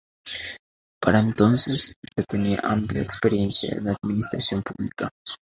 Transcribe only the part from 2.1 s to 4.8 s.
ya tenía amplia experiencia en administración